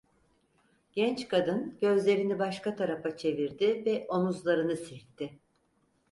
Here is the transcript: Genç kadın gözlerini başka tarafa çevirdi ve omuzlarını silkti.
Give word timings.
Genç 0.91 1.27
kadın 1.27 1.77
gözlerini 1.81 2.39
başka 2.39 2.75
tarafa 2.75 3.17
çevirdi 3.17 3.85
ve 3.85 4.07
omuzlarını 4.07 4.77
silkti. 4.77 5.39